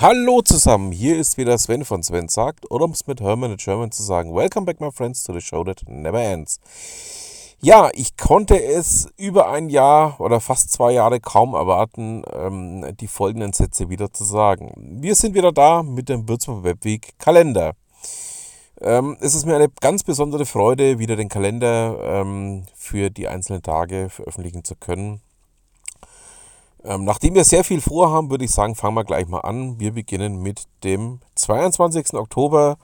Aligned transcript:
Hallo 0.00 0.40
zusammen, 0.40 0.92
hier 0.92 1.18
ist 1.18 1.36
wieder 1.36 1.58
Sven 1.58 1.84
von 1.84 2.02
Sven 2.02 2.28
sagt, 2.28 2.70
oder 2.70 2.86
um 2.86 2.92
es 2.92 3.06
mit 3.06 3.20
Herman 3.20 3.50
in 3.50 3.56
German 3.58 3.92
zu 3.92 4.02
sagen, 4.02 4.34
Welcome 4.34 4.64
back 4.64 4.80
my 4.80 4.90
friends 4.90 5.22
to 5.24 5.34
the 5.34 5.42
show 5.42 5.62
that 5.62 5.82
never 5.88 6.18
ends. 6.18 6.58
Ja, 7.60 7.90
ich 7.92 8.16
konnte 8.16 8.64
es 8.64 9.10
über 9.18 9.50
ein 9.50 9.68
Jahr 9.68 10.18
oder 10.18 10.40
fast 10.40 10.72
zwei 10.72 10.92
Jahre 10.92 11.20
kaum 11.20 11.52
erwarten, 11.52 12.22
ähm, 12.32 12.96
die 12.98 13.08
folgenden 13.08 13.52
Sätze 13.52 13.90
wieder 13.90 14.10
zu 14.10 14.24
sagen. 14.24 14.72
Wir 15.02 15.14
sind 15.14 15.34
wieder 15.34 15.52
da 15.52 15.82
mit 15.82 16.08
dem 16.08 16.26
Würzburg 16.26 16.64
Webweek 16.64 17.18
Kalender. 17.18 17.74
Ähm, 18.80 19.18
es 19.20 19.34
ist 19.34 19.44
mir 19.44 19.56
eine 19.56 19.68
ganz 19.82 20.02
besondere 20.02 20.46
Freude, 20.46 20.98
wieder 20.98 21.16
den 21.16 21.28
Kalender 21.28 21.98
ähm, 22.02 22.64
für 22.74 23.10
die 23.10 23.28
einzelnen 23.28 23.62
Tage 23.62 24.08
veröffentlichen 24.08 24.64
zu 24.64 24.76
können. 24.76 25.20
Ähm, 26.82 27.04
nachdem 27.04 27.34
wir 27.34 27.44
sehr 27.44 27.64
viel 27.64 27.80
vorhaben, 27.80 28.30
würde 28.30 28.44
ich 28.44 28.50
sagen, 28.50 28.74
fangen 28.74 28.94
wir 28.94 29.04
gleich 29.04 29.28
mal 29.28 29.40
an. 29.40 29.78
Wir 29.78 29.92
beginnen 29.92 30.42
mit 30.42 30.64
dem 30.82 31.20
22. 31.34 32.14
Oktober 32.14 32.78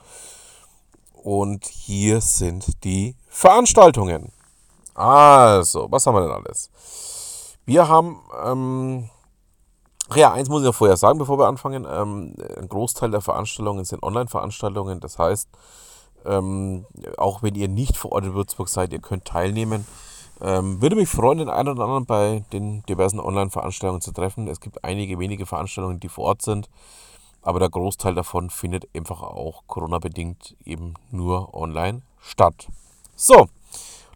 und 1.13 1.65
hier 1.65 2.21
sind 2.21 2.83
die 2.83 3.15
Veranstaltungen. 3.27 4.31
Also, 4.93 5.87
was 5.91 6.05
haben 6.05 6.15
wir 6.15 6.21
denn 6.21 6.31
alles? 6.31 6.71
Wir 7.65 7.87
haben, 7.87 8.21
ähm, 8.45 9.09
ja, 10.15 10.31
eins 10.31 10.49
muss 10.49 10.61
ich 10.61 10.67
ja 10.67 10.71
vorher 10.71 10.97
sagen, 10.97 11.19
bevor 11.19 11.37
wir 11.37 11.47
anfangen. 11.47 11.85
Ähm, 11.89 12.35
ein 12.57 12.69
Großteil 12.69 13.11
der 13.11 13.21
Veranstaltungen 13.21 13.83
sind 13.83 14.03
Online-Veranstaltungen. 14.03 14.99
Das 14.99 15.19
heißt, 15.19 15.49
ähm, 16.25 16.85
auch 17.17 17.43
wenn 17.43 17.55
ihr 17.55 17.67
nicht 17.67 17.97
vor 17.97 18.11
Ort 18.13 18.25
in 18.25 18.33
Würzburg 18.33 18.69
seid, 18.69 18.93
ihr 18.93 19.01
könnt 19.01 19.25
teilnehmen. 19.25 19.85
Ähm, 20.39 20.81
würde 20.81 20.95
mich 20.95 21.09
freuen, 21.09 21.39
den 21.39 21.49
einen 21.49 21.69
oder 21.69 21.83
anderen 21.83 22.05
bei 22.05 22.43
den 22.53 22.83
diversen 22.83 23.19
Online-Veranstaltungen 23.19 24.01
zu 24.01 24.11
treffen. 24.11 24.47
Es 24.47 24.59
gibt 24.59 24.83
einige 24.83 25.17
wenige 25.17 25.45
Veranstaltungen, 25.45 25.99
die 25.99 26.09
vor 26.09 26.25
Ort 26.25 26.43
sind, 26.43 26.69
aber 27.41 27.59
der 27.59 27.69
Großteil 27.69 28.13
davon 28.13 28.49
findet 28.49 28.87
einfach 28.95 29.21
auch 29.21 29.63
Corona-bedingt 29.67 30.55
eben 30.63 30.93
nur 31.11 31.55
online 31.55 32.03
statt. 32.19 32.67
So, 33.15 33.47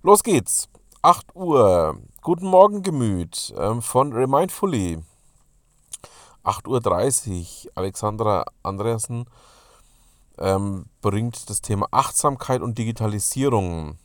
los 0.03 0.23
geht's. 0.23 0.69
8 1.01 1.35
Uhr. 1.35 1.97
Guten 2.21 2.45
Morgen, 2.45 2.83
Gemüt 2.83 3.51
ähm, 3.57 3.81
von 3.81 4.13
Remindfully. 4.13 4.99
8.30 6.43 7.65
Uhr. 7.65 7.71
Alexandra 7.73 8.45
Andreasen 8.61 9.25
ähm, 10.37 10.85
bringt 11.01 11.49
das 11.49 11.61
Thema 11.61 11.87
Achtsamkeit 11.89 12.61
und 12.61 12.77
Digitalisierung 12.77 13.97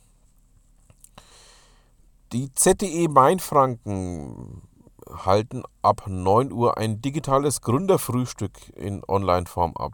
die 2.33 2.51
ZDE 2.53 3.07
Mainfranken 3.07 4.61
halten 5.09 5.63
ab 5.81 6.03
9 6.07 6.51
Uhr 6.51 6.77
ein 6.77 7.01
digitales 7.01 7.61
Gründerfrühstück 7.61 8.69
in 8.75 9.01
Onlineform 9.07 9.75
ab. 9.77 9.93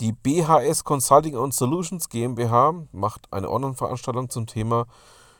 Die 0.00 0.12
BHS 0.12 0.84
Consulting 0.84 1.36
und 1.36 1.54
Solutions 1.54 2.08
GmbH 2.08 2.74
macht 2.92 3.32
eine 3.32 3.50
Online-Veranstaltung 3.50 4.28
zum 4.28 4.46
Thema 4.46 4.86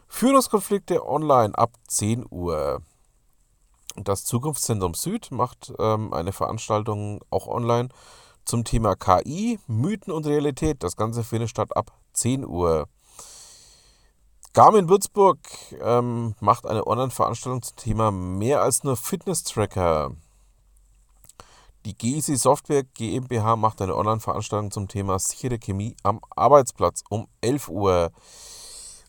Führungskonflikte 0.08 1.06
online 1.06 1.56
ab 1.56 1.72
10 1.88 2.26
Uhr. 2.30 2.80
Das 3.96 4.24
Zukunftszentrum 4.24 4.94
Süd 4.94 5.30
macht 5.30 5.72
ähm, 5.78 6.12
eine 6.12 6.32
Veranstaltung 6.32 7.20
auch 7.30 7.46
online 7.46 7.88
zum 8.44 8.64
Thema 8.64 8.96
KI, 8.96 9.58
Mythen 9.66 10.12
und 10.12 10.26
Realität. 10.26 10.82
Das 10.82 10.96
Ganze 10.96 11.24
findet 11.24 11.50
statt 11.50 11.76
ab 11.76 11.92
10 12.12 12.44
Uhr. 12.44 12.88
Garmin 14.54 14.88
Würzburg 14.88 15.40
ähm, 15.82 16.36
macht 16.38 16.64
eine 16.64 16.86
Online-Veranstaltung 16.86 17.60
zum 17.62 17.76
Thema 17.76 18.12
mehr 18.12 18.62
als 18.62 18.84
nur 18.84 18.96
Fitness-Tracker. 18.96 20.12
Die 21.84 21.98
GEC 21.98 22.38
Software 22.38 22.84
GmbH 22.84 23.56
macht 23.56 23.82
eine 23.82 23.96
Online-Veranstaltung 23.96 24.70
zum 24.70 24.86
Thema 24.86 25.18
sichere 25.18 25.58
Chemie 25.58 25.96
am 26.04 26.20
Arbeitsplatz 26.36 27.02
um 27.10 27.26
11 27.40 27.68
Uhr. 27.68 28.12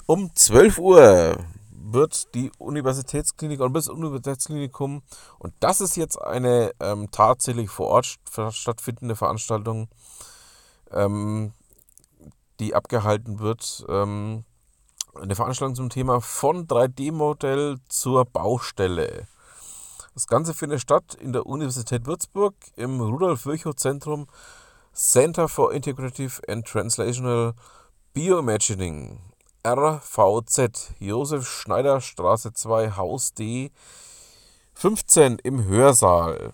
Um 0.07 0.33
12 0.33 0.79
Uhr 0.79 1.37
wird 1.69 2.33
die 2.33 2.51
Universitätsklinik 2.57 3.59
und 3.59 3.75
das 3.75 3.87
Universitätsklinikum, 3.87 5.03
und 5.37 5.53
das 5.59 5.79
ist 5.79 5.95
jetzt 5.95 6.19
eine 6.19 6.71
ähm, 6.79 7.11
tatsächlich 7.11 7.69
vor 7.69 7.89
Ort 7.89 8.17
stattfindende 8.49 9.15
Veranstaltung, 9.15 9.89
ähm, 10.89 11.53
die 12.59 12.73
abgehalten 12.73 13.37
wird, 13.37 13.85
ähm, 13.87 14.43
eine 15.19 15.35
Veranstaltung 15.35 15.75
zum 15.75 15.89
Thema 15.89 16.21
von 16.21 16.67
3D-Modell 16.67 17.77
zur 17.87 18.25
Baustelle. 18.25 19.27
Das 20.13 20.27
Ganze 20.27 20.53
findet 20.53 20.81
statt 20.81 21.15
in 21.19 21.33
der 21.33 21.45
Universität 21.45 22.05
Würzburg 22.05 22.55
im 22.75 23.01
Rudolf-Virchow-Zentrum 23.01 24.27
Center 24.93 25.49
for 25.49 25.73
Integrative 25.73 26.41
and 26.47 26.65
Translational 26.65 27.53
Bioimagining. 28.13 29.19
RVZ, 29.65 30.93
Josef 30.99 31.47
Schneider 31.47 31.99
Straße 31.99 32.53
2, 32.53 32.91
Haus 32.91 33.33
D, 33.33 33.71
15 34.75 35.39
im 35.39 35.65
Hörsaal. 35.65 36.53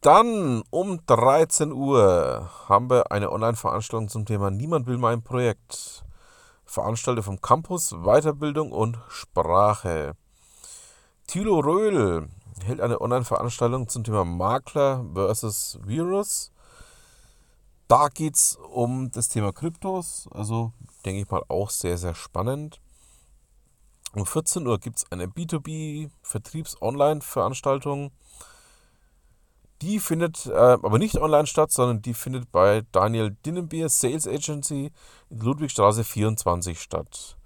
Dann 0.00 0.62
um 0.70 1.04
13 1.06 1.72
Uhr 1.72 2.48
haben 2.68 2.88
wir 2.88 3.10
eine 3.10 3.32
Online-Veranstaltung 3.32 4.08
zum 4.08 4.26
Thema 4.26 4.48
Niemand 4.48 4.86
will 4.86 4.96
mein 4.96 5.22
Projekt. 5.22 6.04
Veranstalter 6.64 7.24
vom 7.24 7.40
Campus 7.40 7.90
Weiterbildung 7.90 8.70
und 8.70 8.96
Sprache. 9.08 10.14
Thilo 11.26 11.58
Röhl 11.58 12.28
hält 12.64 12.80
eine 12.80 13.00
Online-Veranstaltung 13.00 13.88
zum 13.88 14.04
Thema 14.04 14.24
Makler 14.24 15.04
versus 15.14 15.80
Virus. 15.82 16.52
Da 17.88 18.06
geht 18.08 18.36
es 18.36 18.56
um 18.70 19.10
das 19.10 19.30
Thema 19.30 19.52
Kryptos, 19.52 20.28
also 20.30 20.72
denke 21.04 21.22
ich 21.22 21.30
mal 21.30 21.42
auch 21.48 21.70
sehr, 21.70 21.98
sehr 21.98 22.14
spannend. 22.14 22.80
Um 24.14 24.26
14 24.26 24.64
Uhr 24.64 24.78
gibt 24.78 24.98
es 24.98 25.10
eine 25.10 25.26
B2B-Vertriebs-Online-Veranstaltung 25.26 28.12
die 29.82 30.00
findet 30.00 30.46
äh, 30.46 30.52
aber 30.52 30.98
nicht 30.98 31.18
online 31.18 31.46
statt, 31.46 31.70
sondern 31.72 32.02
die 32.02 32.14
findet 32.14 32.50
bei 32.50 32.82
Daniel 32.92 33.36
Dinnenbier 33.46 33.88
Sales 33.88 34.26
Agency 34.26 34.90
in 35.30 35.40
Ludwigstraße 35.40 36.04
24 36.04 36.80
statt. 36.80 37.36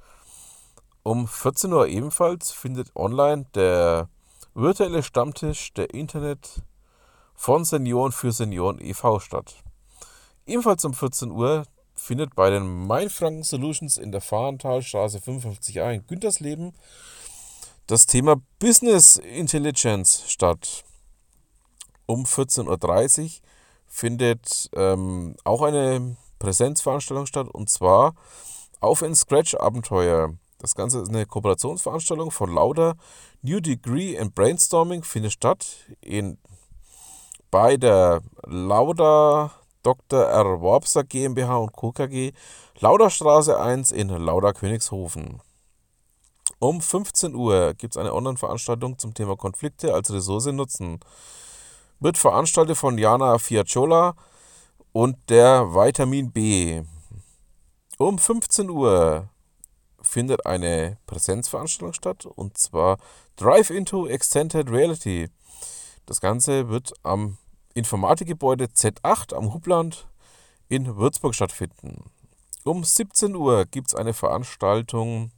Um 1.03 1.27
14 1.27 1.73
Uhr 1.73 1.89
ebenfalls 1.89 2.53
findet 2.53 2.95
online 2.95 3.47
der 3.55 4.09
virtuelle 4.55 5.03
Stammtisch 5.03 5.73
der 5.75 5.93
Internet 5.93 6.63
von 7.35 7.65
Senioren 7.65 8.13
für 8.13 8.33
Senioren 8.33 8.81
e.V. 8.81 9.19
statt. 9.19 9.57
Ebenfalls 10.47 10.85
um 10.85 10.95
14 10.95 11.31
Uhr 11.31 11.65
findet 11.95 12.35
bei 12.35 12.51
den 12.51 12.87
Mainfranken 12.87 13.43
Solutions 13.43 13.99
in 13.99 14.13
der 14.13 14.21
Fahrentalstraße 14.21 15.19
55a 15.19 15.93
in 15.93 16.07
Güntersleben 16.07 16.73
das 17.87 18.07
Thema 18.07 18.37
Business 18.59 19.17
Intelligence 19.17 20.23
statt 20.29 20.85
um 22.13 22.25
14.30 22.25 23.23
Uhr 23.25 23.31
findet 23.89 24.71
ähm, 24.75 25.35
auch 25.45 25.63
eine 25.63 26.17
Präsenzveranstaltung 26.39 27.27
statt 27.27 27.49
und 27.49 27.71
zwar 27.71 28.15
auf 28.81 29.03
ein 29.03 29.15
Scratch-Abenteuer. 29.15 30.35
Das 30.59 30.75
Ganze 30.75 31.01
ist 31.01 31.09
eine 31.09 31.27
Kooperationsveranstaltung 31.27 32.31
von 32.31 32.53
Lauda. 32.55 32.95
New 33.41 33.61
Degree 33.61 34.19
and 34.19 34.35
Brainstorming 34.35 35.03
findet 35.03 35.33
statt 35.33 35.67
in, 36.01 36.39
bei 37.51 37.77
der 37.77 38.21
Lauda 38.45 39.53
Dr. 39.83 40.23
R. 40.25 40.61
Worpser 40.61 41.05
GmbH 41.05 41.57
und 41.57 41.73
Co. 41.73 41.93
KG, 41.93 42.33
Lauderstraße 42.79 43.59
1 43.59 43.91
in 43.91 44.09
Lauda 44.09 44.53
Königshofen. 44.53 45.41
Um 46.59 46.81
15 46.81 47.35
Uhr 47.35 47.75
gibt 47.75 47.95
es 47.95 48.01
eine 48.01 48.15
Online-Veranstaltung 48.15 48.99
zum 48.99 49.15
Thema 49.15 49.37
Konflikte 49.37 49.95
als 49.95 50.13
Ressource 50.13 50.47
nutzen 50.47 51.01
wird 52.03 52.19
veranstaltet 52.19 52.77
von 52.77 52.99
Jana 52.99 53.39
Fiacciola 53.39 54.15
und 54.93 55.17
der 55.29 55.73
Vitamin 55.73 56.33
B. 56.33 56.83
Um 57.97 58.19
15 58.19 58.69
Uhr 58.71 59.29
findet 60.01 60.45
eine 60.45 60.99
Präsenzveranstaltung 61.07 61.93
statt 61.93 62.27
und 62.27 62.59
zwar 62.59 62.99
Drive 63.37 63.71
into 63.71 64.07
Extended 64.07 64.69
Reality. 64.69 65.29
Das 66.05 66.21
Ganze 66.21 66.69
wird 66.69 66.93
am 67.05 67.39
Informatikgebäude 67.75 68.65
Z8 68.65 69.35
am 69.35 69.55
Hubland 69.55 70.09
in 70.69 70.97
Würzburg 70.97 71.35
stattfinden. 71.35 72.11
Um 72.65 72.83
17 72.83 73.37
Uhr 73.37 73.65
gibt 73.67 73.89
es 73.89 73.95
eine 73.95 74.13
Veranstaltung, 74.13 75.31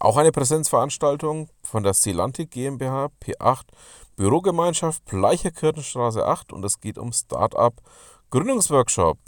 auch 0.00 0.16
eine 0.16 0.32
Präsenzveranstaltung 0.32 1.48
von 1.62 1.82
der 1.82 1.94
Celantic 1.94 2.50
GmbH 2.50 3.10
P8 3.22 3.64
Bürogemeinschaft 4.16 5.04
Bleicherkirchenstraße 5.04 6.26
8 6.26 6.52
und 6.52 6.64
es 6.64 6.80
geht 6.80 6.98
um 6.98 7.12
Startup 7.12 7.74
Gründungsworkshop. 8.30 9.18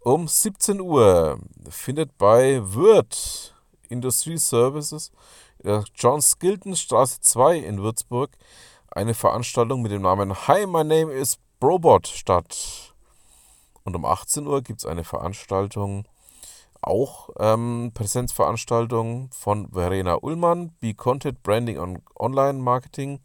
Um 0.00 0.26
17 0.26 0.80
Uhr 0.80 1.38
findet 1.68 2.16
bei 2.16 2.60
Wirt 2.62 3.54
Industrie 3.88 4.38
Services 4.38 5.12
John 5.94 6.22
Skilton 6.22 6.74
Straße 6.74 7.20
2 7.20 7.58
in 7.58 7.82
Würzburg 7.82 8.30
eine 8.90 9.12
Veranstaltung 9.12 9.82
mit 9.82 9.92
dem 9.92 10.02
Namen 10.02 10.34
Hi, 10.48 10.66
my 10.66 10.82
name 10.82 11.12
is 11.12 11.38
Brobot 11.60 12.06
statt. 12.06 12.94
Und 13.84 13.94
um 13.94 14.06
18 14.06 14.46
Uhr 14.46 14.62
gibt 14.62 14.80
es 14.80 14.86
eine 14.86 15.04
Veranstaltung, 15.04 16.06
auch 16.80 17.30
ähm, 17.38 17.92
Präsenzveranstaltung 17.94 19.30
von 19.32 19.70
Verena 19.72 20.16
Ullmann, 20.22 20.72
Be 20.80 20.94
Content 20.94 21.42
Branding 21.42 21.78
und 21.78 22.00
Online 22.18 22.58
Marketing 22.58 23.20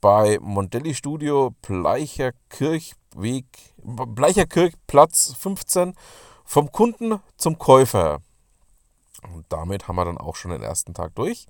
bei 0.00 0.38
Mondelli 0.40 0.94
Studio 0.94 1.54
Bleicherkirchweg, 1.62 3.46
Bleicherkirchplatz 3.82 5.34
15 5.38 5.94
vom 6.44 6.72
Kunden 6.72 7.20
zum 7.36 7.58
Käufer. 7.58 8.20
Und 9.32 9.46
damit 9.48 9.86
haben 9.86 9.96
wir 9.96 10.04
dann 10.04 10.18
auch 10.18 10.36
schon 10.36 10.50
den 10.50 10.62
ersten 10.62 10.94
Tag 10.94 11.14
durch. 11.14 11.46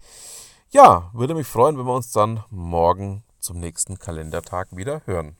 Ja, 0.70 1.10
würde 1.12 1.34
mich 1.34 1.46
freuen, 1.46 1.78
wenn 1.78 1.86
wir 1.86 1.94
uns 1.94 2.12
dann 2.12 2.44
morgen 2.50 3.24
zum 3.40 3.58
nächsten 3.58 3.98
Kalendertag 3.98 4.68
wieder 4.76 5.02
hören. 5.06 5.36